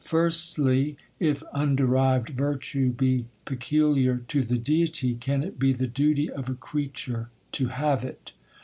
'Firstly,—if 0.03 1.43
underived 1.53 2.29
virtue 2.29 2.89
be 2.89 3.25
peculiar 3.45 4.17
to 4.27 4.41
the 4.41 4.57
Deity, 4.57 5.13
can 5.13 5.43
it 5.43 5.59
be 5.59 5.73
the 5.73 5.85
duty 5.85 6.27
of 6.27 6.49
a 6.49 6.55
creature 6.55 7.29
to 7.51 7.67
have 7.67 8.03
it? 8.03 8.31